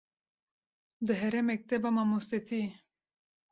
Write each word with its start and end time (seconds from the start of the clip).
dihere 1.05 1.39
mekteba 1.49 1.89
mamostetiyê 1.97 2.69